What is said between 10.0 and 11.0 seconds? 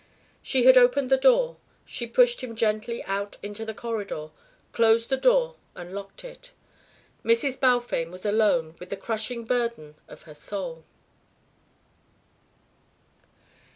of her soul.